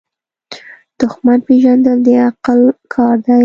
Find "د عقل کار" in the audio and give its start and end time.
2.05-3.15